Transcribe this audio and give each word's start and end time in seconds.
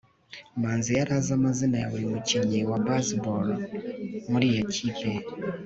manzi 0.61 0.89
yari 0.97 1.11
azi 1.17 1.31
amazina 1.37 1.75
ya 1.79 1.91
buri 1.91 2.05
mukinnyi 2.13 2.59
wa 2.69 2.77
baseball 2.85 3.47
muri 4.31 4.45
iyo 4.53 4.63
kipe 4.73 5.11